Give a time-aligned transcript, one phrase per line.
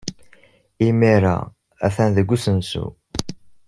[0.87, 1.35] Imir-a,
[1.87, 2.85] atan deg usensu.